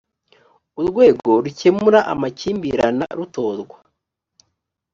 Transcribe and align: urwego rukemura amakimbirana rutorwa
urwego 0.79 1.31
rukemura 1.43 1.99
amakimbirana 2.13 3.05
rutorwa 3.17 3.77